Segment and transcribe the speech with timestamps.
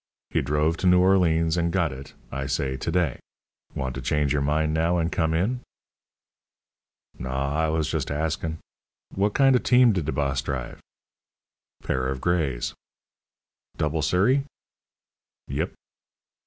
[0.31, 3.19] "He drove to Noo Orleans and got it, I say, to day.
[3.75, 5.59] Want to change your mind now and come in?"
[7.19, 8.57] "Naw, I was just askin'.
[9.15, 10.79] Wot kind o' team did de boss drive?"
[11.83, 12.73] "Pair of grays."
[13.77, 14.43] "Double surrey?"
[15.49, 15.71] "Yep."